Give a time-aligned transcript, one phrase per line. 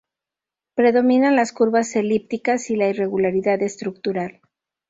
[0.73, 4.41] Predominan las curvas elípticas y la irregularidad estructural.